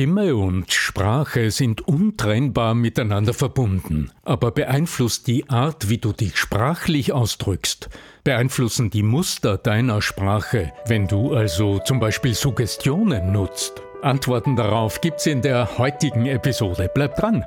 Stimme 0.00 0.34
und 0.34 0.72
Sprache 0.72 1.50
sind 1.50 1.86
untrennbar 1.86 2.74
miteinander 2.74 3.34
verbunden. 3.34 4.10
Aber 4.22 4.50
beeinflusst 4.50 5.26
die 5.26 5.50
Art, 5.50 5.90
wie 5.90 5.98
du 5.98 6.14
dich 6.14 6.38
sprachlich 6.38 7.12
ausdrückst, 7.12 7.90
beeinflussen 8.24 8.88
die 8.88 9.02
Muster 9.02 9.58
deiner 9.58 10.00
Sprache, 10.00 10.72
wenn 10.86 11.06
du 11.06 11.34
also 11.34 11.80
zum 11.80 12.00
Beispiel 12.00 12.32
Suggestionen 12.32 13.30
nutzt. 13.30 13.82
Antworten 14.00 14.56
darauf 14.56 15.02
gibt's 15.02 15.26
in 15.26 15.42
der 15.42 15.76
heutigen 15.76 16.24
Episode. 16.24 16.90
Bleib 16.94 17.16
dran! 17.16 17.44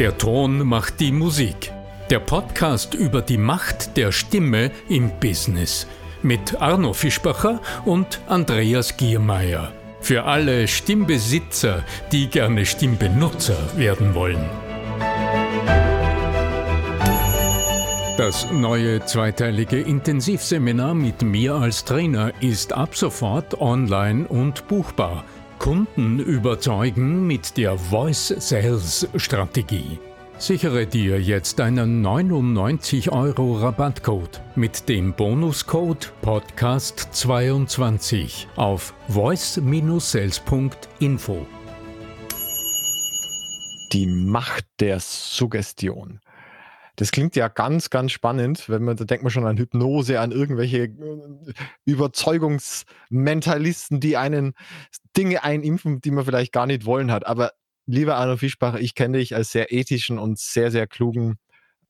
Der 0.00 0.18
Ton 0.18 0.66
macht 0.66 0.98
die 0.98 1.12
Musik. 1.12 1.72
Der 2.10 2.18
Podcast 2.18 2.94
über 2.94 3.22
die 3.22 3.38
Macht 3.38 3.96
der 3.96 4.10
Stimme 4.10 4.72
im 4.88 5.12
Business 5.20 5.86
mit 6.22 6.60
Arno 6.60 6.92
Fischbacher 6.92 7.60
und 7.84 8.20
Andreas 8.26 8.96
Giermeier. 8.96 9.72
Für 10.02 10.24
alle 10.24 10.66
Stimmbesitzer, 10.66 11.84
die 12.10 12.28
gerne 12.28 12.66
Stimmbenutzer 12.66 13.56
werden 13.76 14.14
wollen. 14.16 14.44
Das 18.16 18.50
neue 18.50 19.04
zweiteilige 19.04 19.80
Intensivseminar 19.80 20.94
mit 20.94 21.22
mir 21.22 21.54
als 21.54 21.84
Trainer 21.84 22.32
ist 22.40 22.72
ab 22.72 22.96
sofort 22.96 23.60
online 23.60 24.26
und 24.26 24.66
buchbar. 24.66 25.24
Kunden 25.60 26.18
überzeugen 26.18 27.26
mit 27.26 27.56
der 27.56 27.78
Voice 27.78 28.34
Sales 28.38 29.08
Strategie. 29.16 29.98
Sichere 30.42 30.86
dir 30.88 31.20
jetzt 31.20 31.60
einen 31.60 32.02
99 32.02 33.12
Euro 33.12 33.58
Rabattcode 33.58 34.40
mit 34.56 34.88
dem 34.88 35.12
Bonuscode 35.12 36.12
Podcast22 36.20 38.48
auf 38.56 38.92
voice-sales.info. 39.06 41.46
Die 43.92 44.06
Macht 44.08 44.66
der 44.80 44.98
Suggestion. 44.98 46.18
Das 46.96 47.12
klingt 47.12 47.36
ja 47.36 47.46
ganz, 47.46 47.90
ganz 47.90 48.10
spannend, 48.10 48.68
wenn 48.68 48.82
man, 48.82 48.96
da 48.96 49.04
denkt 49.04 49.22
man 49.22 49.30
schon 49.30 49.46
an 49.46 49.58
Hypnose, 49.58 50.18
an 50.18 50.32
irgendwelche 50.32 50.86
äh, 50.86 51.52
Überzeugungsmentalisten, 51.84 54.00
die 54.00 54.16
einen 54.16 54.54
Dinge 55.16 55.44
einimpfen, 55.44 56.00
die 56.00 56.10
man 56.10 56.24
vielleicht 56.24 56.52
gar 56.52 56.66
nicht 56.66 56.84
wollen 56.84 57.12
hat. 57.12 57.28
Aber 57.28 57.52
lieber 57.86 58.16
Arno 58.16 58.36
Fischbach, 58.36 58.74
ich 58.76 58.94
kenne 58.94 59.18
dich 59.18 59.34
als 59.34 59.52
sehr 59.52 59.72
ethischen 59.72 60.18
und 60.18 60.38
sehr, 60.38 60.70
sehr 60.70 60.86
klugen, 60.86 61.38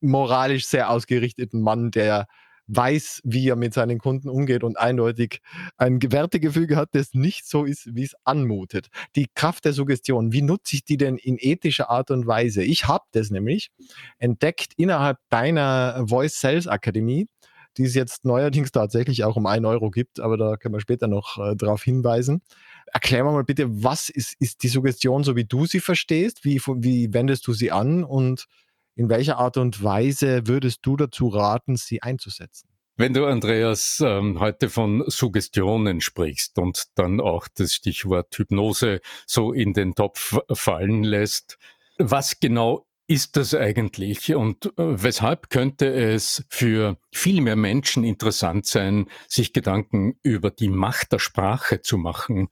moralisch 0.00 0.66
sehr 0.66 0.90
ausgerichteten 0.90 1.60
Mann, 1.62 1.90
der 1.90 2.26
weiß, 2.68 3.20
wie 3.24 3.48
er 3.48 3.56
mit 3.56 3.74
seinen 3.74 3.98
Kunden 3.98 4.28
umgeht 4.28 4.64
und 4.64 4.78
eindeutig 4.78 5.40
ein 5.76 6.00
Wertegefüge 6.00 6.76
hat, 6.76 6.90
das 6.92 7.12
nicht 7.12 7.46
so 7.46 7.64
ist, 7.64 7.94
wie 7.94 8.04
es 8.04 8.14
anmutet. 8.24 8.88
Die 9.16 9.26
Kraft 9.34 9.64
der 9.64 9.72
Suggestion, 9.72 10.32
wie 10.32 10.42
nutze 10.42 10.76
ich 10.76 10.84
die 10.84 10.96
denn 10.96 11.16
in 11.18 11.36
ethischer 11.38 11.90
Art 11.90 12.10
und 12.10 12.26
Weise? 12.26 12.62
Ich 12.62 12.86
habe 12.86 13.04
das 13.12 13.30
nämlich 13.30 13.70
entdeckt 14.18 14.72
innerhalb 14.76 15.18
deiner 15.28 16.04
Voice 16.08 16.40
Sales 16.40 16.66
Akademie, 16.66 17.28
die 17.76 17.84
es 17.84 17.94
jetzt 17.94 18.24
neuerdings 18.24 18.70
tatsächlich 18.70 19.24
auch 19.24 19.36
um 19.36 19.46
ein 19.46 19.64
Euro 19.64 19.90
gibt, 19.90 20.20
aber 20.20 20.36
da 20.36 20.56
können 20.56 20.74
wir 20.74 20.80
später 20.80 21.08
noch 21.08 21.38
äh, 21.38 21.56
darauf 21.56 21.82
hinweisen. 21.82 22.42
Erklär 22.92 23.24
mal 23.24 23.44
bitte, 23.44 23.66
was 23.82 24.08
ist, 24.08 24.34
ist 24.40 24.62
die 24.62 24.68
Suggestion, 24.68 25.24
so 25.24 25.36
wie 25.36 25.44
du 25.44 25.66
sie 25.66 25.80
verstehst? 25.80 26.44
Wie, 26.44 26.60
wie 26.60 27.12
wendest 27.12 27.46
du 27.46 27.52
sie 27.52 27.70
an 27.70 28.04
und 28.04 28.46
in 28.94 29.08
welcher 29.08 29.38
Art 29.38 29.56
und 29.56 29.82
Weise 29.82 30.46
würdest 30.46 30.80
du 30.82 30.96
dazu 30.96 31.28
raten, 31.28 31.76
sie 31.76 32.02
einzusetzen? 32.02 32.68
Wenn 32.96 33.14
du, 33.14 33.24
Andreas, 33.24 34.02
ähm, 34.04 34.38
heute 34.38 34.68
von 34.68 35.02
Suggestionen 35.06 36.02
sprichst 36.02 36.58
und 36.58 36.84
dann 36.94 37.20
auch 37.20 37.48
das 37.54 37.72
Stichwort 37.72 38.36
Hypnose 38.36 39.00
so 39.26 39.52
in 39.52 39.72
den 39.72 39.94
Topf 39.94 40.38
fallen 40.52 41.02
lässt, 41.02 41.58
was 41.96 42.38
genau 42.38 42.86
ist 43.06 43.36
das 43.36 43.54
eigentlich 43.54 44.34
und 44.34 44.66
äh, 44.66 44.70
weshalb 45.02 45.50
könnte 45.50 45.92
es 45.92 46.44
für 46.48 46.96
viel 47.10 47.40
mehr 47.40 47.56
Menschen 47.56 48.04
interessant 48.04 48.66
sein, 48.66 49.06
sich 49.26 49.52
Gedanken 49.52 50.18
über 50.22 50.50
die 50.50 50.68
Macht 50.68 51.12
der 51.12 51.18
Sprache 51.18 51.80
zu 51.80 51.98
machen, 51.98 52.48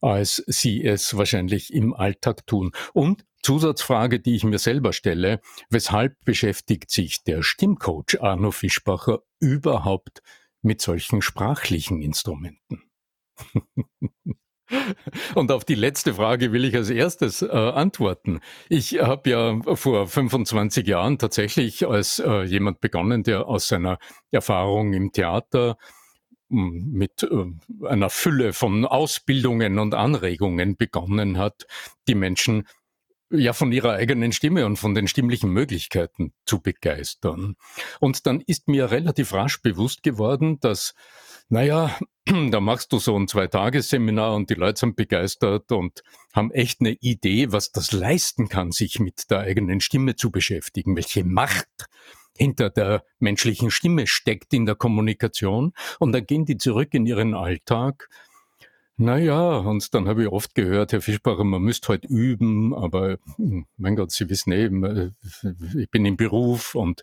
als 0.00 0.42
sie 0.46 0.84
es 0.84 1.16
wahrscheinlich 1.16 1.72
im 1.72 1.94
Alltag 1.94 2.46
tun? 2.46 2.72
Und 2.92 3.24
Zusatzfrage, 3.42 4.20
die 4.20 4.36
ich 4.36 4.44
mir 4.44 4.58
selber 4.58 4.92
stelle, 4.92 5.40
weshalb 5.70 6.16
beschäftigt 6.24 6.90
sich 6.90 7.24
der 7.24 7.42
Stimmcoach 7.42 8.20
Arno 8.20 8.50
Fischbacher 8.50 9.22
überhaupt 9.38 10.22
mit 10.62 10.80
solchen 10.80 11.22
sprachlichen 11.22 12.02
Instrumenten? 12.02 12.82
Und 15.34 15.50
auf 15.50 15.64
die 15.64 15.74
letzte 15.74 16.14
Frage 16.14 16.52
will 16.52 16.64
ich 16.64 16.76
als 16.76 16.90
erstes 16.90 17.42
äh, 17.42 17.48
antworten. 17.48 18.40
Ich 18.68 19.00
habe 19.00 19.30
ja 19.30 19.58
vor 19.74 20.06
25 20.06 20.86
Jahren 20.86 21.18
tatsächlich 21.18 21.86
als 21.86 22.20
äh, 22.20 22.42
jemand 22.42 22.80
begonnen, 22.80 23.22
der 23.24 23.46
aus 23.46 23.66
seiner 23.66 23.98
Erfahrung 24.30 24.92
im 24.92 25.10
Theater 25.12 25.76
mit 26.50 27.22
äh, 27.22 27.86
einer 27.86 28.10
Fülle 28.10 28.52
von 28.52 28.84
Ausbildungen 28.84 29.78
und 29.78 29.94
Anregungen 29.94 30.76
begonnen 30.76 31.38
hat, 31.38 31.66
die 32.08 32.14
Menschen 32.14 32.66
ja 33.30 33.52
von 33.52 33.70
ihrer 33.70 33.92
eigenen 33.92 34.32
Stimme 34.32 34.66
und 34.66 34.76
von 34.76 34.94
den 34.94 35.06
stimmlichen 35.06 35.50
Möglichkeiten 35.50 36.32
zu 36.44 36.60
begeistern. 36.60 37.56
Und 38.00 38.26
dann 38.26 38.40
ist 38.40 38.66
mir 38.66 38.90
relativ 38.90 39.32
rasch 39.32 39.62
bewusst 39.62 40.02
geworden, 40.02 40.58
dass 40.60 40.94
naja, 41.50 41.98
da 42.50 42.60
machst 42.60 42.92
du 42.92 42.98
so 42.98 43.16
ein 43.18 43.28
Zwei-Tages-Seminar 43.28 44.34
und 44.34 44.50
die 44.50 44.54
Leute 44.54 44.80
sind 44.80 44.96
begeistert 44.96 45.72
und 45.72 46.02
haben 46.32 46.52
echt 46.52 46.80
eine 46.80 46.92
Idee, 46.92 47.52
was 47.52 47.72
das 47.72 47.92
leisten 47.92 48.48
kann, 48.48 48.70
sich 48.70 49.00
mit 49.00 49.30
der 49.30 49.40
eigenen 49.40 49.80
Stimme 49.80 50.14
zu 50.14 50.30
beschäftigen, 50.30 50.96
welche 50.96 51.24
Macht 51.24 51.88
hinter 52.40 52.70
der 52.70 53.04
menschlichen 53.18 53.70
Stimme 53.70 54.06
steckt 54.06 54.54
in 54.54 54.64
der 54.64 54.74
Kommunikation. 54.74 55.72
Und 55.98 56.12
dann 56.12 56.24
gehen 56.24 56.46
die 56.46 56.56
zurück 56.56 56.94
in 56.94 57.04
ihren 57.06 57.34
Alltag. 57.34 58.08
Naja, 58.96 59.58
und 59.58 59.94
dann 59.94 60.08
habe 60.08 60.22
ich 60.22 60.28
oft 60.28 60.54
gehört, 60.54 60.92
Herr 60.92 61.00
Fischbacher, 61.00 61.44
man 61.44 61.62
müsste 61.62 61.88
heute 61.88 62.08
halt 62.08 62.18
üben, 62.18 62.74
aber 62.74 63.18
hm, 63.36 63.66
mein 63.76 63.96
Gott, 63.96 64.10
Sie 64.10 64.28
wissen 64.28 64.52
eben, 64.52 64.84
äh, 64.84 65.10
ich 65.78 65.90
bin 65.90 66.04
im 66.04 66.16
Beruf 66.16 66.74
und 66.74 67.02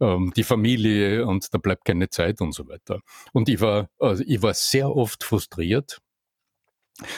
ähm, 0.00 0.32
die 0.36 0.44
Familie 0.44 1.26
und 1.26 1.52
da 1.52 1.58
bleibt 1.58 1.84
keine 1.84 2.10
Zeit 2.10 2.40
und 2.40 2.52
so 2.52 2.68
weiter. 2.68 3.00
Und 3.32 3.48
ich 3.48 3.60
war, 3.60 3.88
also 3.98 4.22
ich 4.26 4.42
war 4.42 4.52
sehr 4.54 4.94
oft 4.94 5.24
frustriert. 5.24 6.00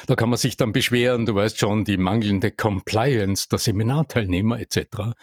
Da 0.07 0.15
kann 0.15 0.31
man 0.31 0.39
sich 0.39 0.57
dann 0.57 0.73
beschweren, 0.73 1.27
du 1.27 1.35
weißt 1.35 1.59
schon, 1.59 1.85
die 1.85 1.99
mangelnde 1.99 2.51
Compliance 2.51 3.49
der 3.49 3.59
Seminarteilnehmer 3.59 4.59
etc. 4.59 5.15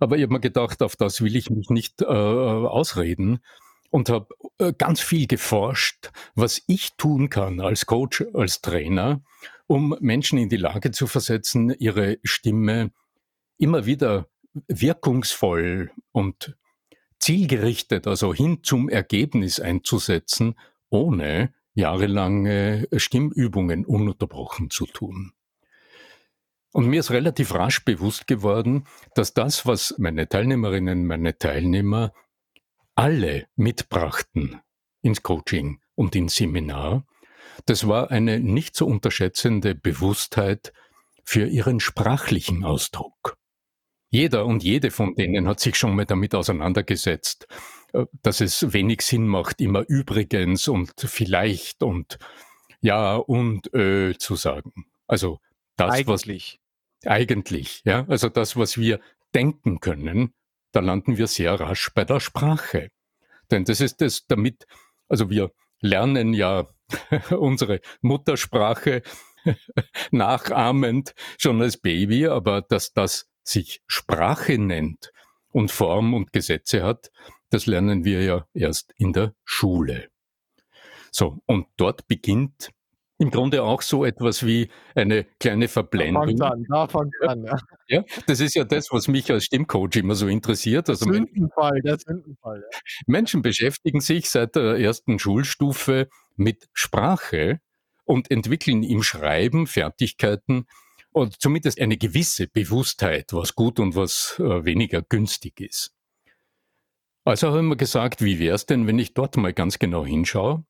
Aber 0.00 0.16
ich 0.16 0.22
habe 0.22 0.34
mir 0.34 0.40
gedacht, 0.40 0.82
auf 0.82 0.96
das 0.96 1.22
will 1.22 1.34
ich 1.34 1.48
mich 1.48 1.70
nicht 1.70 2.02
äh, 2.02 2.04
ausreden 2.04 3.40
und 3.90 4.10
habe 4.10 4.28
äh, 4.58 4.72
ganz 4.76 5.00
viel 5.00 5.26
geforscht, 5.26 6.10
was 6.34 6.62
ich 6.66 6.90
tun 6.96 7.30
kann 7.30 7.60
als 7.60 7.86
Coach, 7.86 8.24
als 8.34 8.60
Trainer, 8.60 9.22
um 9.66 9.96
Menschen 10.00 10.38
in 10.38 10.50
die 10.50 10.56
Lage 10.56 10.90
zu 10.90 11.06
versetzen, 11.06 11.70
ihre 11.78 12.18
Stimme 12.22 12.90
immer 13.56 13.86
wieder 13.86 14.28
wirkungsvoll 14.68 15.90
und 16.10 16.56
zielgerichtet, 17.18 18.06
also 18.06 18.34
hin 18.34 18.58
zum 18.62 18.88
Ergebnis 18.88 19.60
einzusetzen, 19.60 20.58
ohne 20.90 21.54
jahrelange 21.74 22.88
Stimmübungen 22.96 23.84
ununterbrochen 23.84 24.70
zu 24.70 24.86
tun. 24.86 25.32
Und 26.72 26.86
mir 26.86 27.00
ist 27.00 27.10
relativ 27.10 27.54
rasch 27.54 27.84
bewusst 27.84 28.26
geworden, 28.26 28.86
dass 29.14 29.34
das, 29.34 29.66
was 29.66 29.94
meine 29.98 30.28
Teilnehmerinnen, 30.28 31.06
meine 31.06 31.36
Teilnehmer 31.36 32.12
alle 32.94 33.46
mitbrachten 33.56 34.60
ins 35.02 35.22
Coaching 35.22 35.80
und 35.94 36.16
ins 36.16 36.36
Seminar, 36.36 37.06
das 37.66 37.86
war 37.86 38.10
eine 38.10 38.40
nicht 38.40 38.74
zu 38.74 38.86
unterschätzende 38.86 39.74
Bewusstheit 39.74 40.72
für 41.24 41.46
ihren 41.46 41.80
sprachlichen 41.80 42.64
Ausdruck. 42.64 43.36
Jeder 44.08 44.44
und 44.46 44.62
jede 44.62 44.90
von 44.90 45.14
denen 45.14 45.48
hat 45.48 45.60
sich 45.60 45.76
schon 45.76 45.94
mal 45.94 46.06
damit 46.06 46.34
auseinandergesetzt, 46.34 47.46
äh, 47.48 47.54
dass 48.22 48.40
es 48.40 48.72
wenig 48.72 49.02
Sinn 49.02 49.26
macht, 49.26 49.60
immer 49.60 49.84
übrigens 49.88 50.68
und 50.68 50.92
vielleicht 50.96 51.82
und 51.82 52.18
ja 52.80 53.16
und 53.16 53.72
äh, 53.74 54.16
zu 54.18 54.36
sagen. 54.36 54.86
Also 55.06 55.40
das, 55.76 55.90
eigentlich. 55.90 56.60
was 57.02 57.10
eigentlich, 57.10 57.82
ja, 57.84 58.06
also 58.08 58.28
das, 58.28 58.56
was 58.56 58.78
wir 58.78 59.00
denken 59.34 59.80
können, 59.80 60.34
da 60.72 60.80
landen 60.80 61.18
wir 61.18 61.26
sehr 61.26 61.58
rasch 61.58 61.90
bei 61.94 62.04
der 62.04 62.20
Sprache. 62.20 62.90
Denn 63.50 63.64
das 63.64 63.80
ist 63.80 64.00
das, 64.00 64.26
damit, 64.26 64.66
also 65.08 65.28
wir 65.30 65.52
lernen 65.80 66.32
ja 66.32 66.68
unsere 67.30 67.80
Muttersprache 68.00 69.02
nachahmend 70.10 71.14
schon 71.38 71.60
als 71.60 71.76
Baby, 71.76 72.26
aber 72.26 72.62
dass 72.62 72.92
das 72.92 73.28
sich 73.42 73.82
Sprache 73.86 74.58
nennt 74.58 75.12
und 75.50 75.70
Form 75.70 76.14
und 76.14 76.32
Gesetze 76.32 76.82
hat, 76.82 77.10
das 77.52 77.66
lernen 77.66 78.04
wir 78.04 78.22
ja 78.22 78.46
erst 78.54 78.94
in 78.96 79.12
der 79.12 79.34
Schule. 79.44 80.08
So, 81.10 81.38
und 81.46 81.66
dort 81.76 82.08
beginnt 82.08 82.70
im 83.18 83.30
Grunde 83.30 83.62
auch 83.62 83.82
so 83.82 84.04
etwas 84.04 84.44
wie 84.44 84.68
eine 84.94 85.24
kleine 85.38 85.68
Verblendung. 85.68 86.36
Da 86.36 86.48
an, 86.48 86.66
da 86.68 86.84
an. 86.84 87.44
Ja. 87.44 87.58
ja. 87.88 88.04
das 88.26 88.40
ist 88.40 88.54
ja 88.54 88.64
das, 88.64 88.88
was 88.90 89.06
mich 89.06 89.30
als 89.30 89.44
Stimmcoach 89.44 89.96
immer 89.96 90.14
so 90.14 90.26
interessiert. 90.26 90.88
Also 90.88 91.04
der 91.04 91.14
Sündenfall, 91.14 91.80
der 91.82 91.98
Sündenfall. 91.98 92.64
Ja. 92.72 92.78
Menschen 93.06 93.42
beschäftigen 93.42 94.00
sich 94.00 94.28
seit 94.30 94.56
der 94.56 94.78
ersten 94.78 95.18
Schulstufe 95.18 96.08
mit 96.36 96.68
Sprache 96.72 97.60
und 98.04 98.30
entwickeln 98.30 98.82
im 98.82 99.02
Schreiben 99.02 99.66
Fertigkeiten 99.66 100.66
und 101.12 101.40
zumindest 101.40 101.80
eine 101.80 101.98
gewisse 101.98 102.48
Bewusstheit, 102.48 103.32
was 103.32 103.54
gut 103.54 103.78
und 103.78 103.94
was 103.94 104.36
äh, 104.38 104.64
weniger 104.64 105.02
günstig 105.02 105.60
ist. 105.60 105.92
Also 107.24 107.52
haben 107.52 107.68
wir 107.68 107.76
gesagt, 107.76 108.22
wie 108.22 108.38
wäre 108.38 108.54
es 108.56 108.66
denn, 108.66 108.86
wenn 108.86 108.98
ich 108.98 109.14
dort 109.14 109.36
mal 109.36 109.52
ganz 109.52 109.78
genau 109.78 110.04
hinschaue 110.04 110.64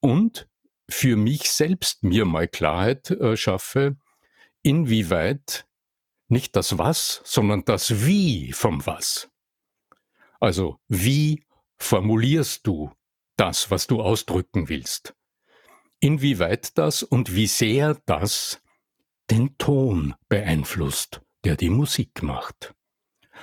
und 0.00 0.48
für 0.88 1.16
mich 1.16 1.50
selbst 1.50 2.02
mir 2.02 2.24
mal 2.24 2.48
Klarheit 2.48 3.10
äh, 3.10 3.36
schaffe, 3.36 3.96
inwieweit 4.62 5.66
nicht 6.28 6.56
das 6.56 6.78
Was, 6.78 7.20
sondern 7.24 7.64
das 7.64 8.06
Wie 8.06 8.52
vom 8.52 8.86
Was. 8.86 9.30
Also 10.40 10.78
wie 10.88 11.44
formulierst 11.78 12.66
du 12.66 12.90
das, 13.36 13.70
was 13.70 13.86
du 13.86 14.00
ausdrücken 14.00 14.68
willst? 14.68 15.14
Inwieweit 16.00 16.78
das 16.78 17.02
und 17.02 17.34
wie 17.34 17.46
sehr 17.46 18.00
das 18.06 18.62
den 19.30 19.58
Ton 19.58 20.14
beeinflusst, 20.28 21.20
der 21.44 21.56
die 21.56 21.70
Musik 21.70 22.22
macht. 22.22 22.74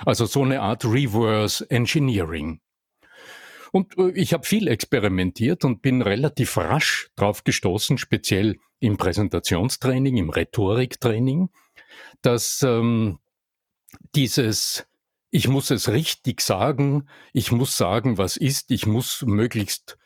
Also 0.04 0.26
so 0.26 0.42
eine 0.42 0.60
Art 0.60 0.84
Reverse 0.84 1.68
Engineering. 1.70 2.60
Und 3.72 3.96
äh, 3.98 4.10
ich 4.10 4.32
habe 4.32 4.44
viel 4.44 4.68
experimentiert 4.68 5.64
und 5.64 5.82
bin 5.82 6.02
relativ 6.02 6.56
rasch 6.56 7.10
drauf 7.16 7.44
gestoßen, 7.44 7.98
speziell 7.98 8.56
im 8.78 8.96
Präsentationstraining, 8.96 10.16
im 10.16 10.30
Rhetoriktraining, 10.30 11.48
dass 12.22 12.62
ähm, 12.62 13.18
dieses 14.14 14.86
ich 15.30 15.48
muss 15.48 15.70
es 15.70 15.88
richtig 15.88 16.40
sagen, 16.40 17.08
ich 17.32 17.52
muss 17.52 17.76
sagen, 17.76 18.16
was 18.16 18.36
ist, 18.36 18.70
ich 18.70 18.86
muss 18.86 19.22
möglichst 19.22 19.98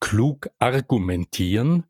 klug 0.00 0.48
argumentieren 0.58 1.86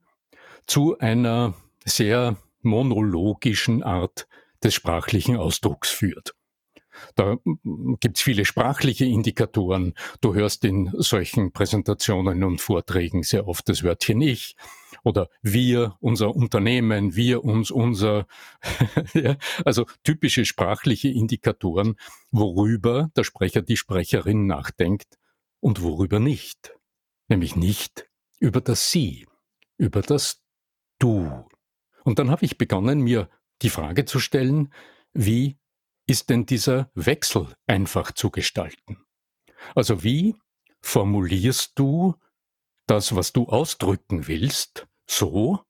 zu 0.66 0.98
einer 0.98 1.54
sehr 1.84 2.36
monologischen 2.62 3.82
Art 3.82 4.26
des 4.62 4.74
sprachlichen 4.74 5.36
Ausdrucks 5.36 5.90
führt. 5.90 6.35
Da 7.14 7.36
gibt's 8.00 8.22
viele 8.22 8.44
sprachliche 8.44 9.04
Indikatoren. 9.04 9.94
Du 10.20 10.34
hörst 10.34 10.64
in 10.64 10.90
solchen 10.94 11.52
Präsentationen 11.52 12.44
und 12.44 12.60
Vorträgen 12.60 13.22
sehr 13.22 13.48
oft 13.48 13.68
das 13.68 13.82
Wörtchen 13.82 14.20
ich 14.20 14.56
oder 15.02 15.28
wir, 15.42 15.96
unser 16.00 16.34
Unternehmen, 16.34 17.14
wir, 17.14 17.44
uns, 17.44 17.70
unser. 17.70 18.26
ja, 19.14 19.36
also 19.64 19.86
typische 20.02 20.44
sprachliche 20.44 21.08
Indikatoren, 21.08 21.96
worüber 22.30 23.10
der 23.16 23.24
Sprecher, 23.24 23.62
die 23.62 23.76
Sprecherin 23.76 24.46
nachdenkt 24.46 25.18
und 25.60 25.82
worüber 25.82 26.18
nicht. 26.18 26.74
Nämlich 27.28 27.56
nicht 27.56 28.08
über 28.38 28.60
das 28.60 28.90
Sie, 28.90 29.26
über 29.78 30.02
das 30.02 30.42
Du. 30.98 31.46
Und 32.04 32.18
dann 32.18 32.30
habe 32.30 32.44
ich 32.44 32.58
begonnen, 32.58 33.00
mir 33.00 33.28
die 33.62 33.70
Frage 33.70 34.04
zu 34.04 34.18
stellen, 34.18 34.72
wie 35.12 35.56
ist 36.06 36.30
denn 36.30 36.46
dieser 36.46 36.90
Wechsel 36.94 37.54
einfach 37.66 38.12
zu 38.12 38.30
gestalten? 38.30 38.98
Also 39.74 40.02
wie 40.02 40.36
formulierst 40.80 41.72
du 41.74 42.14
das, 42.86 43.16
was 43.16 43.32
du 43.32 43.46
ausdrücken 43.46 44.28
willst, 44.28 44.86
so, 45.08 45.60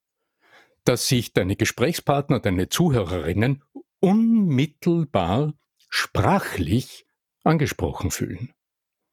dass 0.85 1.09
sich 1.09 1.33
deine 1.33 1.57
Gesprächspartner, 1.57 2.41
deine 2.41 2.69
Zuhörerinnen 2.69 3.63
unmittelbar 4.01 5.55
sprachlich 5.89 7.07
angesprochen 7.43 8.11
fühlen? 8.11 8.53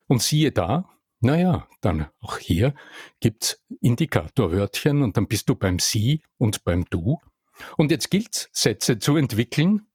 Und 0.08 0.22
siehe 0.22 0.52
da, 0.52 0.90
naja, 1.22 1.70
dann 1.80 2.10
auch 2.20 2.38
hier 2.38 2.76
gibt's 3.22 3.64
Indikatorwörtchen 3.80 5.02
und 5.02 5.16
dann 5.16 5.28
bist 5.28 5.48
du 5.48 5.56
beim 5.56 5.80
Sie 5.80 6.22
und 6.38 6.66
beim 6.66 6.84
Du. 6.90 7.20
Und 7.78 7.92
jetzt 7.92 8.12
gilt's, 8.12 8.50
Sätze 8.52 9.00
zu 9.00 9.16
entwickeln, 9.16 9.88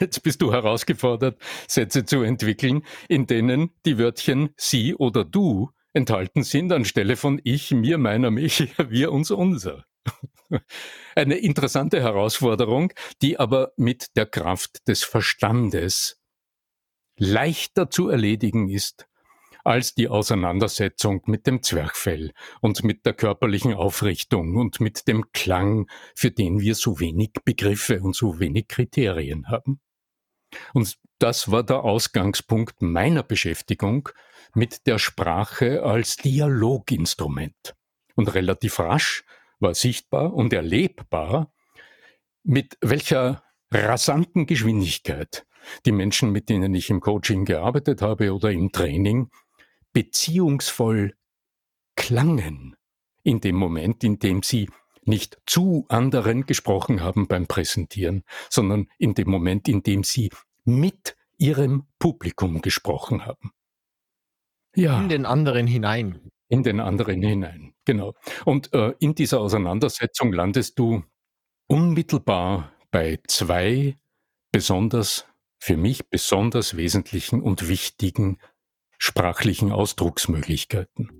Jetzt 0.00 0.22
bist 0.22 0.40
du 0.42 0.52
herausgefordert, 0.52 1.40
Sätze 1.66 2.04
zu 2.04 2.22
entwickeln, 2.22 2.84
in 3.08 3.26
denen 3.26 3.70
die 3.84 3.98
Wörtchen 3.98 4.50
sie 4.56 4.94
oder 4.94 5.24
du 5.24 5.70
enthalten 5.92 6.42
sind, 6.44 6.72
anstelle 6.72 7.16
von 7.16 7.40
ich, 7.44 7.72
mir, 7.72 7.98
meiner, 7.98 8.30
mich, 8.30 8.72
wir, 8.88 9.12
uns, 9.12 9.30
unser. 9.30 9.84
Eine 11.14 11.36
interessante 11.36 12.00
Herausforderung, 12.00 12.92
die 13.20 13.38
aber 13.38 13.72
mit 13.76 14.16
der 14.16 14.26
Kraft 14.26 14.86
des 14.88 15.04
Verstandes 15.04 16.20
leichter 17.16 17.90
zu 17.90 18.08
erledigen 18.08 18.68
ist 18.68 19.08
als 19.68 19.94
die 19.94 20.08
Auseinandersetzung 20.08 21.22
mit 21.26 21.46
dem 21.46 21.62
Zwerchfell 21.62 22.32
und 22.62 22.84
mit 22.84 23.04
der 23.04 23.12
körperlichen 23.12 23.74
Aufrichtung 23.74 24.56
und 24.56 24.80
mit 24.80 25.06
dem 25.06 25.30
Klang, 25.32 25.90
für 26.14 26.30
den 26.30 26.60
wir 26.60 26.74
so 26.74 27.00
wenig 27.00 27.32
Begriffe 27.44 28.00
und 28.00 28.16
so 28.16 28.40
wenig 28.40 28.68
Kriterien 28.68 29.48
haben. 29.48 29.80
Und 30.72 30.96
das 31.18 31.50
war 31.50 31.62
der 31.62 31.84
Ausgangspunkt 31.84 32.80
meiner 32.80 33.22
Beschäftigung 33.22 34.08
mit 34.54 34.86
der 34.86 34.98
Sprache 34.98 35.82
als 35.82 36.16
Dialoginstrument. 36.16 37.76
Und 38.14 38.34
relativ 38.34 38.80
rasch 38.80 39.24
war 39.60 39.74
sichtbar 39.74 40.32
und 40.32 40.54
erlebbar, 40.54 41.52
mit 42.42 42.78
welcher 42.80 43.42
rasanten 43.70 44.46
Geschwindigkeit 44.46 45.44
die 45.84 45.92
Menschen, 45.92 46.30
mit 46.30 46.48
denen 46.48 46.74
ich 46.74 46.88
im 46.88 47.00
Coaching 47.00 47.44
gearbeitet 47.44 48.00
habe 48.00 48.32
oder 48.32 48.50
im 48.50 48.72
Training, 48.72 49.30
beziehungsvoll 49.92 51.14
klangen 51.96 52.76
in 53.22 53.40
dem 53.40 53.56
Moment, 53.56 54.04
in 54.04 54.18
dem 54.18 54.42
sie 54.42 54.70
nicht 55.04 55.38
zu 55.46 55.86
anderen 55.88 56.46
gesprochen 56.46 57.02
haben 57.02 57.26
beim 57.26 57.46
Präsentieren, 57.46 58.24
sondern 58.50 58.88
in 58.98 59.14
dem 59.14 59.30
Moment, 59.30 59.68
in 59.68 59.82
dem 59.82 60.04
sie 60.04 60.30
mit 60.64 61.16
ihrem 61.38 61.86
Publikum 61.98 62.60
gesprochen 62.60 63.24
haben. 63.24 63.52
Ja. 64.76 65.00
In 65.00 65.08
den 65.08 65.26
anderen 65.26 65.66
hinein. 65.66 66.30
In 66.48 66.62
den 66.62 66.80
anderen 66.80 67.22
hinein, 67.22 67.74
genau. 67.84 68.14
Und 68.44 68.72
äh, 68.72 68.94
in 69.00 69.14
dieser 69.14 69.40
Auseinandersetzung 69.40 70.32
landest 70.32 70.78
du 70.78 71.04
unmittelbar 71.66 72.72
bei 72.90 73.18
zwei 73.26 73.98
besonders, 74.50 75.26
für 75.58 75.76
mich 75.76 76.08
besonders 76.08 76.76
wesentlichen 76.76 77.42
und 77.42 77.68
wichtigen 77.68 78.38
sprachlichen 78.98 79.72
Ausdrucksmöglichkeiten. 79.72 81.10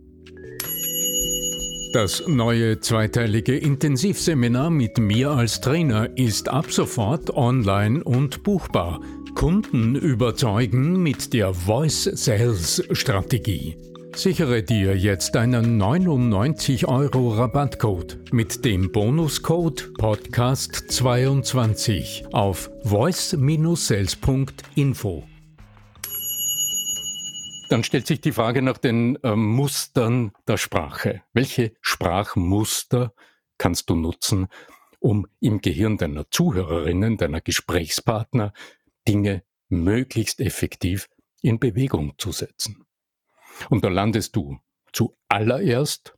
Das 1.93 2.25
neue 2.27 2.81
zweiteilige 2.81 3.57
Intensivseminar 3.57 4.69
mit 4.69 4.99
mir 4.99 5.31
als 5.31 5.63
Trainer 5.63 6.19
ist 6.19 6.51
ab 6.51 6.71
sofort 6.71 7.35
online 7.35 8.05
und 8.05 8.43
buchbar. 8.43 9.01
Kunden 9.35 9.95
überzeugen 9.95 11.03
mit 11.03 11.33
der 11.33 11.55
Voice 11.55 12.05
Sales 12.05 12.87
Strategie. 12.93 13.79
Sichere 14.15 14.63
dir 14.63 14.95
jetzt 14.97 15.35
einen 15.37 15.79
99 15.79 16.87
Euro 16.89 17.31
Rabattcode 17.31 18.19
mit 18.33 18.65
dem 18.65 18.93
Bonuscode 18.93 19.91
Podcast22 19.99 22.33
auf 22.33 22.71
voice-sales.info. 22.85 25.25
Dann 27.69 27.85
stellt 27.85 28.07
sich 28.07 28.21
die 28.21 28.33
Frage 28.33 28.63
nach 28.63 28.79
den 28.79 29.17
äh, 29.23 29.37
Mustern 29.37 30.33
der 30.47 30.57
Sprache. 30.57 31.23
Welche 31.35 31.75
Sprachmuster 31.83 33.15
kannst 33.59 33.91
du 33.91 33.95
nutzen, 33.95 34.49
um 35.01 35.27
im 35.41 35.61
Gehirn 35.61 35.99
deiner 35.99 36.31
Zuhörerinnen, 36.31 37.19
deiner 37.19 37.41
Gesprächspartner 37.41 38.53
Dinge 39.07 39.45
möglichst 39.69 40.41
effektiv 40.41 41.09
in 41.43 41.59
Bewegung 41.59 42.15
zu 42.19 42.33
setzen? 42.33 42.87
Und 43.69 43.85
da 43.85 43.89
landest 43.89 44.35
du 44.35 44.59
zuallererst, 44.93 46.15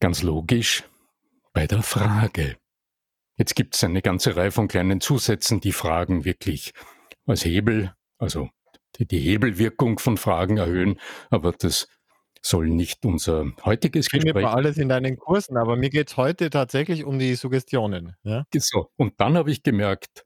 ganz 0.00 0.22
logisch, 0.22 0.84
bei 1.52 1.66
der 1.66 1.82
Frage. 1.82 2.56
Jetzt 3.36 3.56
gibt 3.56 3.74
es 3.74 3.84
eine 3.84 4.02
ganze 4.02 4.36
Reihe 4.36 4.52
von 4.52 4.68
kleinen 4.68 5.00
Zusätzen, 5.00 5.60
die 5.60 5.72
Fragen 5.72 6.24
wirklich 6.24 6.72
als 7.26 7.44
Hebel, 7.44 7.94
also 8.18 8.50
die, 9.00 9.06
die 9.06 9.18
Hebelwirkung 9.18 9.98
von 9.98 10.16
Fragen 10.16 10.58
erhöhen, 10.58 11.00
aber 11.30 11.52
das 11.52 11.88
soll 12.42 12.68
nicht 12.68 13.04
unser 13.04 13.52
heutiges 13.64 14.06
ich 14.06 14.12
Gespräch. 14.12 14.42
Ich 14.42 14.48
alles 14.48 14.78
in 14.78 14.88
deinen 14.88 15.18
Kursen, 15.18 15.56
aber 15.56 15.76
mir 15.76 15.90
geht 15.90 16.10
es 16.10 16.16
heute 16.16 16.50
tatsächlich 16.50 17.04
um 17.04 17.18
die 17.18 17.34
Suggestionen. 17.34 18.16
Ja? 18.22 18.44
So. 18.56 18.90
Und 18.96 19.20
dann 19.20 19.36
habe 19.36 19.50
ich 19.50 19.62
gemerkt, 19.62 20.24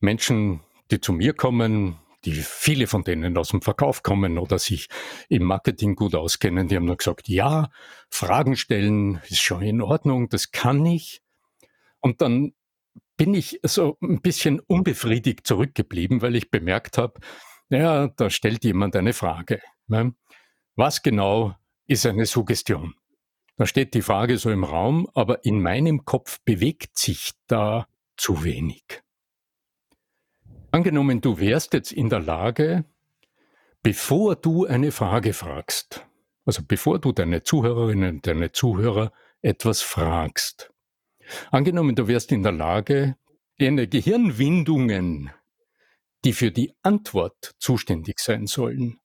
Menschen, 0.00 0.60
die 0.90 1.00
zu 1.00 1.12
mir 1.12 1.34
kommen, 1.34 1.98
die 2.24 2.32
viele 2.32 2.88
von 2.88 3.04
denen 3.04 3.36
aus 3.36 3.50
dem 3.50 3.62
Verkauf 3.62 4.02
kommen 4.02 4.38
oder 4.38 4.58
sich 4.58 4.88
im 5.28 5.44
Marketing 5.44 5.94
gut 5.94 6.14
auskennen, 6.14 6.66
die 6.66 6.76
haben 6.76 6.84
nur 6.84 6.96
gesagt, 6.96 7.28
ja, 7.28 7.70
Fragen 8.10 8.56
stellen 8.56 9.20
ist 9.28 9.40
schon 9.40 9.62
in 9.62 9.80
Ordnung, 9.80 10.28
das 10.28 10.50
kann 10.50 10.84
ich. 10.84 11.22
Und 12.00 12.20
dann 12.20 12.54
bin 13.16 13.34
ich 13.34 13.60
so 13.62 13.96
ein 14.02 14.20
bisschen 14.20 14.60
unbefriedigt 14.60 15.46
zurückgeblieben, 15.46 16.22
weil 16.22 16.36
ich 16.36 16.50
bemerkt 16.50 16.98
habe, 16.98 17.20
ja, 17.70 18.08
da 18.08 18.30
stellt 18.30 18.64
jemand 18.64 18.96
eine 18.96 19.12
Frage. 19.12 19.60
Ne? 19.86 20.14
Was 20.76 21.02
genau 21.02 21.54
ist 21.86 22.06
eine 22.06 22.26
Suggestion? 22.26 22.94
Da 23.56 23.66
steht 23.66 23.94
die 23.94 24.02
Frage 24.02 24.38
so 24.38 24.50
im 24.50 24.62
Raum, 24.62 25.08
aber 25.14 25.44
in 25.44 25.60
meinem 25.60 26.04
Kopf 26.04 26.38
bewegt 26.44 26.96
sich 26.96 27.32
da 27.48 27.88
zu 28.16 28.44
wenig. 28.44 29.02
Angenommen, 30.70 31.20
du 31.20 31.40
wärst 31.40 31.72
jetzt 31.72 31.92
in 31.92 32.08
der 32.08 32.20
Lage, 32.20 32.84
bevor 33.82 34.36
du 34.36 34.66
eine 34.66 34.92
Frage 34.92 35.32
fragst, 35.32 36.06
also 36.44 36.62
bevor 36.66 36.98
du 37.00 37.12
deine 37.12 37.42
Zuhörerinnen 37.42 38.16
und 38.16 38.26
deine 38.26 38.52
Zuhörer 38.52 39.12
etwas 39.42 39.82
fragst, 39.82 40.72
angenommen, 41.50 41.96
du 41.96 42.06
wärst 42.06 42.30
in 42.32 42.42
der 42.42 42.52
Lage, 42.52 43.16
deine 43.58 43.88
Gehirnwindungen, 43.88 45.30
die 46.24 46.32
für 46.32 46.50
die 46.50 46.74
Antwort 46.82 47.54
zuständig 47.58 48.18
sein 48.18 48.46
sollen, 48.46 48.98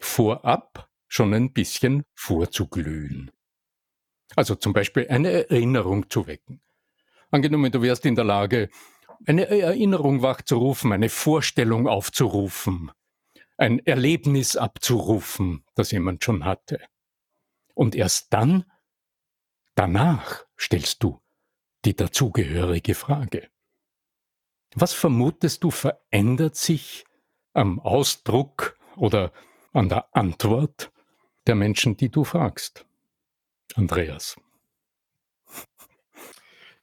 vorab 0.00 0.88
schon 1.08 1.34
ein 1.34 1.52
bisschen 1.52 2.04
vorzuglühen. 2.14 3.30
Also 4.34 4.54
zum 4.54 4.72
Beispiel 4.72 5.06
eine 5.08 5.50
Erinnerung 5.50 6.08
zu 6.08 6.26
wecken. 6.26 6.62
Angenommen, 7.30 7.70
du 7.70 7.82
wärst 7.82 8.06
in 8.06 8.14
der 8.14 8.24
Lage, 8.24 8.70
eine 9.26 9.46
Erinnerung 9.46 10.22
wachzurufen, 10.22 10.92
eine 10.92 11.08
Vorstellung 11.08 11.86
aufzurufen, 11.86 12.90
ein 13.56 13.78
Erlebnis 13.80 14.56
abzurufen, 14.56 15.64
das 15.74 15.92
jemand 15.92 16.24
schon 16.24 16.44
hatte. 16.44 16.80
Und 17.74 17.94
erst 17.94 18.32
dann, 18.32 18.64
danach 19.74 20.44
stellst 20.58 21.02
du 21.02 21.20
die 21.84 21.94
dazugehörige 21.94 22.94
Frage. 22.94 23.48
Was 24.74 24.92
vermutest 24.92 25.64
du 25.64 25.70
verändert 25.70 26.56
sich 26.56 27.04
am 27.52 27.80
Ausdruck 27.80 28.78
oder 28.96 29.32
an 29.72 29.88
der 29.88 30.14
Antwort 30.16 30.90
der 31.46 31.54
Menschen, 31.54 31.96
die 31.96 32.08
du 32.08 32.24
fragst? 32.24 32.86
Andreas. 33.74 34.36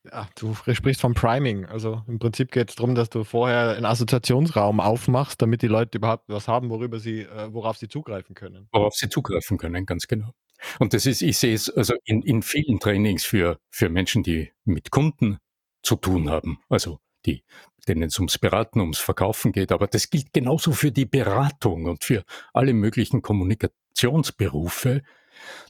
Ja, 0.05 0.29
du 0.35 0.55
sprichst 0.55 1.01
vom 1.01 1.13
Priming. 1.13 1.65
Also 1.65 2.03
im 2.07 2.19
Prinzip 2.19 2.51
geht 2.51 2.69
es 2.69 2.75
darum, 2.75 2.95
dass 2.95 3.09
du 3.09 3.23
vorher 3.23 3.75
einen 3.75 3.85
Assoziationsraum 3.85 4.79
aufmachst, 4.79 5.41
damit 5.41 5.61
die 5.61 5.67
Leute 5.67 5.97
überhaupt 5.97 6.29
was 6.29 6.47
haben, 6.47 6.69
worüber 6.69 6.99
sie, 6.99 7.21
äh, 7.21 7.53
worauf 7.53 7.77
sie 7.77 7.89
zugreifen 7.89 8.33
können. 8.33 8.67
Worauf 8.71 8.95
sie 8.95 9.09
zugreifen 9.09 9.57
können, 9.57 9.85
ganz 9.85 10.07
genau. 10.07 10.33
Und 10.79 10.93
das 10.93 11.05
ist, 11.05 11.21
ich 11.21 11.37
sehe 11.37 11.53
es 11.53 11.69
also 11.69 11.95
in, 12.05 12.21
in 12.21 12.41
vielen 12.41 12.79
Trainings 12.79 13.25
für, 13.25 13.59
für 13.69 13.89
Menschen, 13.89 14.23
die 14.23 14.51
mit 14.63 14.91
Kunden 14.91 15.37
zu 15.83 15.95
tun 15.95 16.29
haben, 16.29 16.59
also 16.69 16.99
die, 17.25 17.43
denen 17.89 18.03
es 18.03 18.19
ums 18.19 18.37
Beraten, 18.37 18.79
ums 18.79 18.99
Verkaufen 18.99 19.51
geht, 19.51 19.71
aber 19.71 19.87
das 19.87 20.09
gilt 20.09 20.31
genauso 20.33 20.71
für 20.71 20.91
die 20.91 21.05
Beratung 21.05 21.85
und 21.85 22.03
für 22.03 22.23
alle 22.53 22.73
möglichen 22.73 23.21
Kommunikationsberufe. 23.21 25.01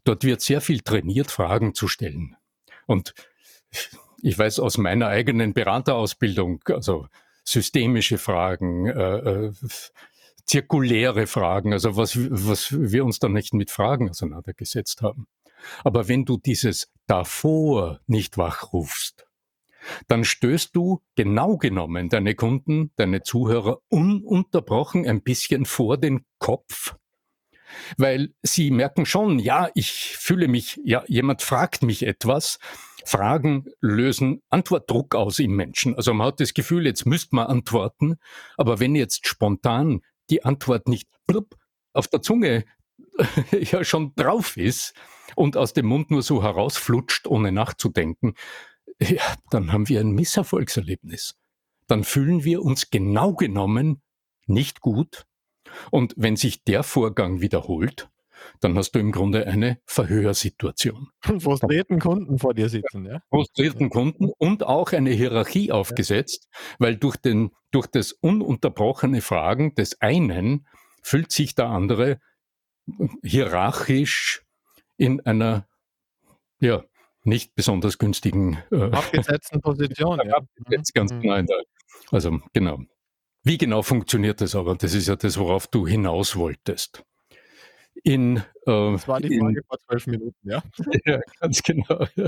Dort 0.03 0.23
wird 0.23 0.41
sehr 0.41 0.61
viel 0.61 0.81
trainiert, 0.81 1.31
Fragen 1.31 1.73
zu 1.73 1.88
stellen. 1.88 2.35
Und 2.85 3.13
ich 4.21 4.38
weiß 4.38 4.59
aus 4.59 4.77
meiner 4.77 5.07
eigenen 5.07 5.53
Beraterausbildung, 5.53 6.61
also 6.67 7.07
systemische 7.43 8.17
Fragen, 8.17 8.88
äh, 8.88 9.17
äh, 9.17 9.53
zirkuläre 10.45 11.27
Fragen, 11.27 11.73
also 11.73 11.95
was, 11.95 12.17
was 12.17 12.71
wir 12.71 13.05
uns 13.05 13.19
da 13.19 13.29
nicht 13.29 13.53
mit 13.53 13.71
Fragen 13.71 14.09
auseinandergesetzt 14.09 15.01
haben. 15.01 15.27
Aber 15.83 16.07
wenn 16.07 16.25
du 16.25 16.38
dieses 16.38 16.91
davor 17.05 17.99
nicht 18.07 18.38
wachrufst, 18.38 19.28
dann 20.07 20.24
stößt 20.25 20.75
du 20.75 21.01
genau 21.15 21.57
genommen 21.57 22.09
deine 22.09 22.36
Kunden, 22.36 22.91
deine 22.95 23.21
Zuhörer 23.21 23.79
ununterbrochen 23.89 25.07
ein 25.07 25.21
bisschen 25.21 25.65
vor 25.65 25.98
den 25.98 26.25
Kopf 26.39 26.95
weil 27.98 28.33
sie 28.41 28.71
merken 28.71 29.05
schon, 29.05 29.39
ja, 29.39 29.69
ich 29.75 30.17
fühle 30.17 30.48
mich, 30.48 30.79
ja, 30.83 31.03
jemand 31.07 31.41
fragt 31.41 31.83
mich 31.83 32.05
etwas. 32.05 32.59
Fragen 33.05 33.65
lösen 33.79 34.41
Antwortdruck 34.50 35.15
aus 35.15 35.39
im 35.39 35.55
Menschen. 35.55 35.95
Also 35.95 36.13
man 36.13 36.27
hat 36.27 36.39
das 36.39 36.53
Gefühl, 36.53 36.86
jetzt 36.86 37.05
müsste 37.05 37.36
man 37.36 37.48
antworten, 37.48 38.17
aber 38.57 38.79
wenn 38.79 38.95
jetzt 38.95 39.27
spontan 39.27 40.01
die 40.29 40.43
Antwort 40.43 40.88
nicht 40.88 41.09
blub, 41.25 41.55
auf 41.93 42.07
der 42.07 42.21
Zunge 42.21 42.65
ja 43.51 43.83
schon 43.83 44.13
drauf 44.15 44.57
ist 44.57 44.93
und 45.36 45.57
aus 45.57 45.74
dem 45.74 45.88
Mund 45.88 46.12
nur 46.12 46.21
so 46.21 46.43
herausflutscht, 46.43 47.27
ohne 47.27 47.51
nachzudenken, 47.51 48.36
ja, 49.01 49.35
dann 49.49 49.71
haben 49.71 49.87
wir 49.89 49.99
ein 49.99 50.11
Misserfolgserlebnis. 50.11 51.35
Dann 51.87 52.03
fühlen 52.03 52.43
wir 52.43 52.61
uns 52.61 52.89
genau 52.89 53.33
genommen 53.33 54.01
nicht 54.45 54.81
gut 54.81 55.25
und 55.91 56.13
wenn 56.17 56.35
sich 56.35 56.63
der 56.63 56.83
Vorgang 56.83 57.41
wiederholt, 57.41 58.09
dann 58.61 58.77
hast 58.77 58.91
du 58.91 58.99
im 58.99 59.11
Grunde 59.11 59.47
eine 59.47 59.79
Verhörsituation. 59.85 61.09
Frustrierten 61.39 61.99
Kunden 61.99 62.39
vor 62.39 62.53
dir 62.53 62.69
sitzen, 62.69 63.05
ja? 63.05 63.21
Frustrierten 63.29 63.89
Kunden 63.89 64.29
und 64.37 64.63
auch 64.63 64.93
eine 64.93 65.11
Hierarchie 65.11 65.71
aufgesetzt, 65.71 66.47
weil 66.77 66.95
durch, 66.95 67.17
den, 67.17 67.51
durch 67.71 67.87
das 67.87 68.13
ununterbrochene 68.13 69.21
Fragen 69.21 69.75
des 69.75 70.01
einen 70.01 70.67
fühlt 71.01 71.31
sich 71.31 71.55
der 71.55 71.67
andere 71.67 72.19
hierarchisch 73.23 74.45
in 74.97 75.19
einer, 75.21 75.67
ja, 76.59 76.83
nicht 77.29 77.55
besonders 77.55 77.98
günstigen 77.98 78.57
äh, 78.71 78.91
abgesetzten 78.91 79.62
Position. 79.62 80.19
ja. 80.25 80.38
Abgesetzt, 80.38 80.93
ganz 80.93 81.13
mhm. 81.13 81.21
genau. 81.21 81.62
Also 82.12 82.39
genau. 82.53 82.79
Wie 83.43 83.57
genau 83.57 83.81
funktioniert 83.81 84.41
das 84.41 84.55
aber? 84.55 84.75
Das 84.75 84.93
ist 84.93 85.07
ja 85.07 85.15
das, 85.15 85.38
worauf 85.38 85.67
du 85.67 85.88
hinaus 85.88 86.36
wolltest. 86.36 87.03
In, 88.03 88.38
äh, 88.38 88.41
das 88.65 89.08
war 89.08 89.19
die 89.19 89.38
Frage 89.38 89.58
in, 89.58 89.63
vor 89.67 89.77
zwölf 89.79 90.08
Minuten, 90.08 90.50
ja. 90.50 90.62
ja, 91.05 91.19
ganz 91.39 91.62
genau. 91.63 92.05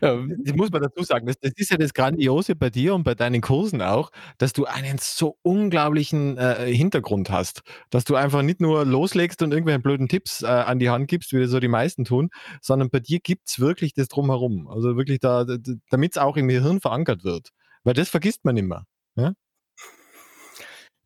Das 0.00 0.54
muss 0.54 0.70
man 0.70 0.82
dazu 0.82 1.02
sagen, 1.02 1.26
das, 1.26 1.38
das, 1.38 1.52
ist 1.56 1.70
ja 1.70 1.76
das 1.76 1.94
Grandiose 1.94 2.56
bei 2.56 2.68
dir 2.68 2.94
und 2.94 3.04
bei 3.04 3.14
deinen 3.14 3.40
Kursen 3.40 3.80
auch, 3.80 4.10
dass 4.38 4.52
du 4.52 4.64
einen 4.64 4.98
so 4.98 5.38
unglaublichen 5.42 6.36
äh, 6.36 6.72
Hintergrund 6.74 7.30
hast, 7.30 7.62
dass 7.90 8.04
du 8.04 8.16
einfach 8.16 8.42
nicht 8.42 8.60
nur 8.60 8.84
loslegst 8.84 9.40
und 9.42 9.52
irgendwelche 9.52 9.80
blöden 9.80 10.08
Tipps 10.08 10.42
äh, 10.42 10.46
an 10.46 10.78
die 10.78 10.90
Hand 10.90 11.08
gibst, 11.08 11.32
wie 11.32 11.40
das 11.40 11.50
so 11.50 11.60
die 11.60 11.68
meisten 11.68 12.04
tun, 12.04 12.30
sondern 12.60 12.90
bei 12.90 13.00
dir 13.00 13.20
gibt 13.20 13.48
es 13.48 13.60
wirklich 13.60 13.94
das 13.94 14.08
Drumherum. 14.08 14.68
Also 14.68 14.96
wirklich 14.96 15.20
da, 15.20 15.46
damit 15.90 16.12
es 16.12 16.18
auch 16.18 16.36
im 16.36 16.48
Gehirn 16.48 16.80
verankert 16.80 17.24
wird. 17.24 17.50
Weil 17.84 17.94
das 17.94 18.08
vergisst 18.08 18.44
man 18.44 18.56
immer. 18.56 18.84
Ja? 19.16 19.32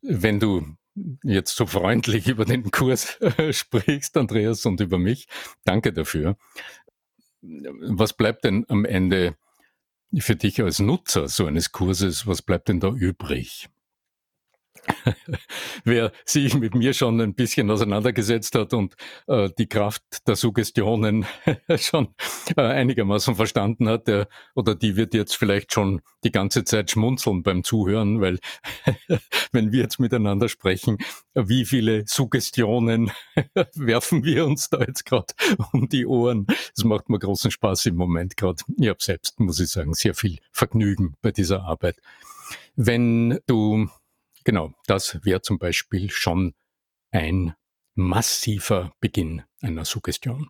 Wenn 0.01 0.39
du 0.39 0.75
jetzt 1.23 1.55
so 1.55 1.65
freundlich 1.65 2.27
über 2.27 2.45
den 2.45 2.71
Kurs 2.71 3.19
äh, 3.21 3.53
sprichst, 3.53 4.17
Andreas, 4.17 4.65
und 4.65 4.79
über 4.81 4.97
mich, 4.97 5.27
danke 5.63 5.93
dafür. 5.93 6.37
Was 7.41 8.13
bleibt 8.13 8.43
denn 8.43 8.65
am 8.67 8.85
Ende 8.85 9.35
für 10.17 10.35
dich 10.35 10.61
als 10.61 10.79
Nutzer 10.79 11.27
so 11.27 11.45
eines 11.45 11.71
Kurses, 11.71 12.27
was 12.27 12.41
bleibt 12.41 12.67
denn 12.67 12.79
da 12.79 12.89
übrig? 12.89 13.69
Wer 15.83 16.11
sich 16.25 16.55
mit 16.55 16.75
mir 16.75 16.93
schon 16.93 17.19
ein 17.21 17.33
bisschen 17.33 17.69
auseinandergesetzt 17.71 18.55
hat 18.55 18.73
und 18.73 18.95
äh, 19.27 19.49
die 19.57 19.67
Kraft 19.67 20.03
der 20.27 20.35
Suggestionen 20.35 21.25
schon 21.77 22.15
äh, 22.55 22.61
einigermaßen 22.61 23.35
verstanden 23.35 23.87
hat, 23.87 24.07
der, 24.07 24.27
oder 24.55 24.75
die 24.75 24.95
wird 24.95 25.13
jetzt 25.13 25.35
vielleicht 25.35 25.73
schon 25.73 26.01
die 26.23 26.31
ganze 26.31 26.63
Zeit 26.63 26.91
schmunzeln 26.91 27.43
beim 27.43 27.63
Zuhören, 27.63 28.21
weil 28.21 28.39
wenn 29.51 29.71
wir 29.71 29.81
jetzt 29.81 29.99
miteinander 29.99 30.49
sprechen, 30.49 30.97
wie 31.33 31.65
viele 31.65 32.03
Suggestionen 32.07 33.11
werfen 33.75 34.23
wir 34.23 34.45
uns 34.45 34.69
da 34.69 34.79
jetzt 34.79 35.05
gerade 35.05 35.33
um 35.71 35.87
die 35.89 36.05
Ohren? 36.05 36.47
Das 36.75 36.83
macht 36.83 37.09
mir 37.09 37.19
großen 37.19 37.51
Spaß 37.51 37.85
im 37.87 37.95
Moment 37.95 38.37
gerade. 38.37 38.63
Ich 38.77 38.87
habe 38.87 39.01
selbst, 39.01 39.39
muss 39.39 39.59
ich 39.59 39.69
sagen, 39.69 39.93
sehr 39.93 40.13
viel 40.13 40.39
Vergnügen 40.51 41.15
bei 41.21 41.31
dieser 41.31 41.63
Arbeit. 41.63 41.97
Wenn 42.75 43.39
du 43.45 43.89
Genau, 44.43 44.73
das 44.87 45.23
wäre 45.23 45.41
zum 45.41 45.59
Beispiel 45.59 46.09
schon 46.09 46.53
ein 47.11 47.55
massiver 47.95 48.93
Beginn 48.99 49.43
einer 49.61 49.85
Suggestion. 49.85 50.49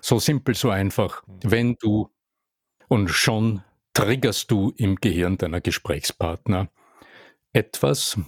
So 0.00 0.18
simpel, 0.18 0.54
so 0.54 0.70
einfach. 0.70 1.26
Mhm. 1.26 1.38
Wenn 1.42 1.76
du 1.76 2.10
und 2.88 3.08
schon 3.08 3.62
triggerst 3.92 4.50
du 4.50 4.72
im 4.76 4.96
Gehirn 4.96 5.36
deiner 5.36 5.60
Gesprächspartner 5.60 6.70
etwas, 7.52 8.18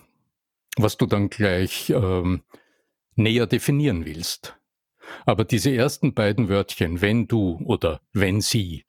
was 0.76 0.96
du 0.96 1.06
dann 1.06 1.30
gleich 1.30 1.90
ähm, 1.90 2.42
näher 3.14 3.46
definieren 3.46 4.04
willst. 4.04 4.58
Aber 5.26 5.44
diese 5.44 5.75
ersten 5.75 6.14
beiden 6.14 6.49
Wörtchen, 6.49 7.00
wenn 7.00 7.28
du 7.28 7.61
oder 7.64 8.00
wenn 8.12 8.40
sie, 8.40 8.84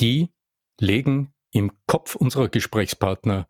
die 0.00 0.30
legen 0.78 1.34
im 1.52 1.72
Kopf 1.86 2.14
unserer 2.14 2.48
Gesprächspartner 2.48 3.48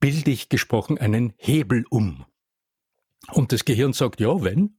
bildlich 0.00 0.48
gesprochen 0.48 0.98
einen 0.98 1.34
Hebel 1.36 1.84
um. 1.90 2.26
Und 3.32 3.52
das 3.52 3.64
Gehirn 3.64 3.92
sagt, 3.92 4.20
ja, 4.20 4.42
wenn. 4.42 4.78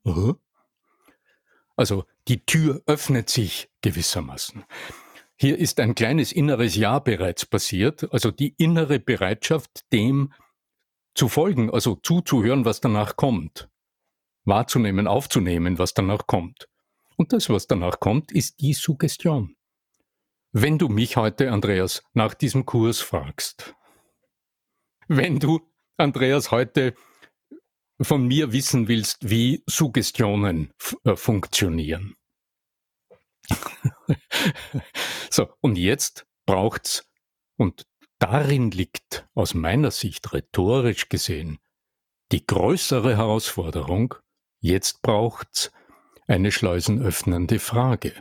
Also 1.75 2.05
die 2.27 2.45
Tür 2.45 2.81
öffnet 2.88 3.29
sich 3.29 3.69
gewissermaßen. 3.81 4.65
Hier 5.35 5.57
ist 5.57 5.79
ein 5.79 5.95
kleines 5.95 6.33
inneres 6.33 6.75
Ja 6.75 6.99
bereits 6.99 7.45
passiert, 7.45 8.11
also 8.11 8.29
die 8.31 8.55
innere 8.57 8.99
Bereitschaft, 8.99 9.91
dem 9.93 10.33
zu 11.15 11.29
folgen, 11.29 11.71
also 11.71 11.95
zuzuhören, 11.95 12.65
was 12.65 12.81
danach 12.81 13.15
kommt, 13.15 13.69
wahrzunehmen, 14.43 15.07
aufzunehmen, 15.07 15.79
was 15.79 15.93
danach 15.93 16.27
kommt. 16.27 16.67
Und 17.15 17.31
das, 17.33 17.49
was 17.49 17.67
danach 17.67 17.99
kommt, 17.99 18.31
ist 18.31 18.59
die 18.59 18.73
Suggestion. 18.73 19.55
Wenn 20.51 20.77
du 20.77 20.89
mich 20.89 21.15
heute, 21.15 21.51
Andreas, 21.51 22.03
nach 22.13 22.33
diesem 22.33 22.65
Kurs 22.65 22.99
fragst, 22.99 23.75
wenn 25.10 25.39
du, 25.39 25.60
Andreas, 25.98 26.51
heute 26.51 26.94
von 28.00 28.25
mir 28.25 28.54
wissen 28.54 28.88
willst, 28.88 29.30
wie 29.30 29.63
Suggestionen 29.66 30.72
äh, 31.04 31.18
funktionieren, 31.18 32.16
so, 35.30 35.50
und 35.60 35.78
jetzt 35.78 36.25
braucht's, 36.46 37.10
und 37.58 37.88
darin 38.20 38.72
liegt 38.72 39.28
aus 39.34 39.54
meiner 39.54 39.92
Sicht 39.92 40.32
rhetorisch 40.32 41.10
gesehen 41.10 41.60
die 42.32 42.46
größere 42.46 43.18
Herausforderung, 43.18 44.13
jetzt 44.60 45.01
braucht's 45.01 45.72
eine 46.28 46.51
schleusenöffnende 46.51 47.58
Frage. 47.58 48.13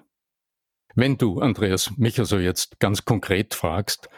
Wenn 0.95 1.18
du, 1.18 1.40
Andreas, 1.40 1.92
mich 1.99 2.18
also 2.18 2.38
jetzt 2.38 2.80
ganz 2.80 3.04
konkret 3.04 3.54
fragst, 3.54 4.09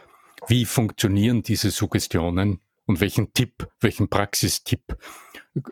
wie 0.48 0.64
funktionieren 0.64 1.42
diese 1.42 1.70
Suggestionen 1.70 2.60
und 2.86 3.00
welchen 3.00 3.32
Tipp, 3.32 3.68
welchen 3.80 4.08
Praxistipp 4.08 4.96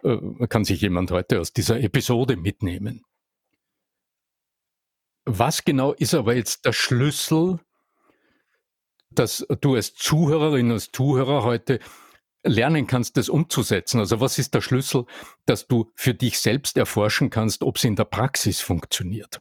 äh, 0.02 0.46
kann 0.48 0.64
sich 0.64 0.80
jemand 0.80 1.10
heute 1.10 1.40
aus 1.40 1.52
dieser 1.52 1.80
Episode 1.80 2.36
mitnehmen? 2.36 3.04
Was 5.24 5.64
genau 5.64 5.92
ist 5.92 6.14
aber 6.14 6.34
jetzt 6.36 6.64
der 6.64 6.72
Schlüssel, 6.72 7.60
dass 9.10 9.46
du 9.60 9.74
als 9.74 9.94
Zuhörerin, 9.94 10.70
als 10.70 10.90
Zuhörer 10.90 11.42
heute 11.42 11.80
lernen 12.42 12.86
kannst, 12.86 13.16
das 13.16 13.28
umzusetzen? 13.28 13.98
Also 14.00 14.20
was 14.20 14.38
ist 14.38 14.54
der 14.54 14.60
Schlüssel, 14.60 15.04
dass 15.44 15.66
du 15.66 15.90
für 15.94 16.14
dich 16.14 16.38
selbst 16.38 16.76
erforschen 16.76 17.30
kannst, 17.30 17.62
ob 17.62 17.76
es 17.76 17.84
in 17.84 17.96
der 17.96 18.04
Praxis 18.04 18.60
funktioniert? 18.60 19.40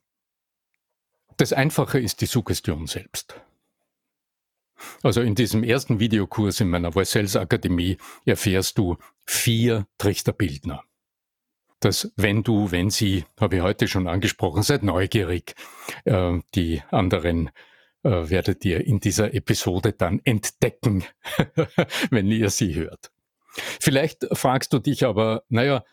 Das 1.37 1.53
Einfache 1.53 1.99
ist 1.99 2.21
die 2.21 2.25
Suggestion 2.25 2.87
selbst. 2.87 3.39
Also 5.03 5.21
in 5.21 5.35
diesem 5.35 5.63
ersten 5.63 5.99
Videokurs 5.99 6.59
in 6.59 6.69
meiner 6.69 6.91
Voice 6.91 7.35
Akademie 7.35 7.97
erfährst 8.25 8.77
du 8.77 8.97
vier 9.25 9.87
Trichterbildner 9.97 10.83
dass 11.79 12.11
wenn 12.15 12.43
du, 12.43 12.71
wenn 12.71 12.89
sie, 12.89 13.25
habe 13.39 13.57
ich 13.57 13.61
heute 13.61 13.87
schon 13.87 14.07
angesprochen, 14.07 14.63
seid 14.63 14.83
neugierig. 14.83 15.55
Äh, 16.05 16.39
die 16.55 16.81
anderen 16.89 17.51
äh, 18.03 18.29
werdet 18.29 18.65
ihr 18.65 18.85
in 18.85 18.99
dieser 18.99 19.33
Episode 19.33 19.93
dann 19.93 20.21
entdecken, 20.23 21.03
wenn 22.09 22.31
ihr 22.31 22.49
sie 22.49 22.75
hört. 22.75 23.11
Vielleicht 23.79 24.27
fragst 24.33 24.73
du 24.73 24.79
dich 24.79 25.05
aber, 25.05 25.43
naja, 25.49 25.83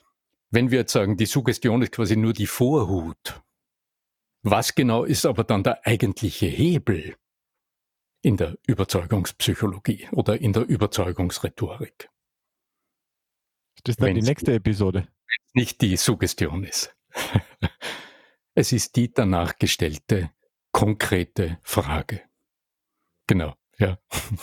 wenn 0.51 0.71
wir 0.71 0.81
jetzt 0.81 0.93
sagen, 0.93 1.17
die 1.17 1.27
Suggestion 1.27 1.83
ist 1.83 1.93
quasi 1.93 2.17
nur 2.17 2.33
die 2.33 2.47
Vorhut, 2.47 3.43
was 4.43 4.75
genau 4.75 5.05
ist 5.05 5.27
aber 5.27 5.45
dann 5.45 5.63
der 5.63 5.87
eigentliche 5.87 6.47
Hebel 6.47 7.17
in 8.25 8.37
der 8.37 8.57
Überzeugungspsychologie 8.67 10.09
oder 10.13 10.41
in 10.41 10.53
der 10.53 10.65
Überzeugungsrhetorik? 10.67 12.11
Das 13.83 13.95
ist 13.95 14.01
dann 14.01 14.09
Wenn's 14.09 14.25
die 14.25 14.31
nächste 14.31 14.55
Episode 14.55 15.09
nicht 15.55 15.81
die 15.81 15.97
Suggestion 15.97 16.65
ist. 16.65 16.95
es 18.55 18.73
ist 18.73 18.97
die 18.97 19.13
danach 19.13 19.59
gestellte 19.59 20.31
konkrete 20.73 21.59
Frage. 21.63 22.23
Genau, 23.27 23.55
ja. 23.79 23.99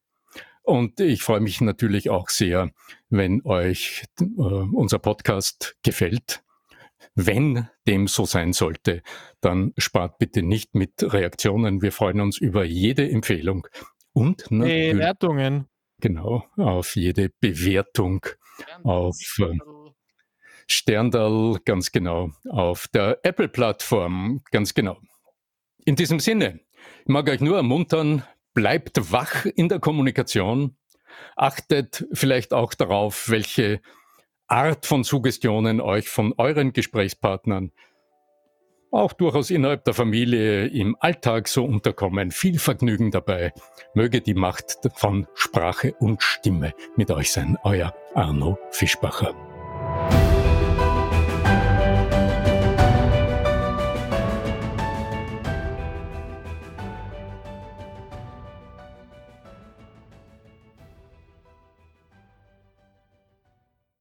und 0.63 1.01
ich 1.01 1.23
freue 1.23 1.41
mich 1.41 1.59
natürlich 1.61 2.09
auch 2.09 2.29
sehr, 2.29 2.71
wenn 3.09 3.45
euch 3.45 4.05
äh, 4.19 4.23
unser 4.25 4.99
Podcast 4.99 5.77
gefällt. 5.83 6.41
Wenn 7.15 7.67
dem 7.87 8.07
so 8.07 8.25
sein 8.25 8.53
sollte, 8.53 9.01
dann 9.41 9.73
spart 9.77 10.17
bitte 10.19 10.43
nicht 10.43 10.75
mit 10.75 10.91
Reaktionen. 11.01 11.81
Wir 11.81 11.91
freuen 11.91 12.21
uns 12.21 12.37
über 12.37 12.63
jede 12.63 13.09
Empfehlung 13.09 13.67
und 14.13 14.47
Bewertungen. 14.49 15.67
Genau, 15.99 16.45
auf 16.57 16.95
jede 16.95 17.29
Bewertung 17.39 18.25
auf 18.83 19.17
äh, 19.39 19.57
Sterndal, 20.67 21.59
ganz 21.65 21.91
genau, 21.91 22.31
auf 22.49 22.87
der 22.89 23.19
Apple-Plattform, 23.23 24.41
ganz 24.51 24.73
genau. 24.73 24.99
In 25.85 25.95
diesem 25.95 26.19
Sinne, 26.19 26.59
ich 27.01 27.07
mag 27.07 27.29
euch 27.29 27.39
nur 27.39 27.55
ermuntern, 27.57 28.23
bleibt 28.53 29.11
wach 29.11 29.45
in 29.45 29.69
der 29.69 29.79
Kommunikation, 29.79 30.75
achtet 31.35 32.05
vielleicht 32.11 32.53
auch 32.53 32.73
darauf, 32.73 33.29
welche 33.29 33.81
Art 34.47 34.85
von 34.85 35.03
Suggestionen 35.03 35.81
euch 35.81 36.09
von 36.09 36.33
euren 36.37 36.73
Gesprächspartnern 36.73 37.71
auch 38.91 39.13
durchaus 39.13 39.49
innerhalb 39.49 39.83
der 39.83 39.93
Familie 39.93 40.67
im 40.67 40.95
Alltag 40.99 41.47
so 41.47 41.65
unterkommen. 41.65 42.31
Viel 42.31 42.57
Vergnügen 42.57 43.11
dabei. 43.11 43.53
Möge 43.93 44.21
die 44.21 44.33
Macht 44.33 44.77
von 44.95 45.27
Sprache 45.33 45.93
und 45.99 46.23
Stimme 46.23 46.73
mit 46.95 47.11
euch 47.11 47.31
sein. 47.31 47.57
Euer 47.63 47.93
Arno 48.15 48.57
Fischbacher. 48.71 49.35